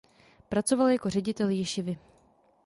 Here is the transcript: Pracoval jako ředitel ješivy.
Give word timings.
Pracoval 0.49 0.87
jako 0.89 1.09
ředitel 1.09 1.49
ješivy. 1.49 1.97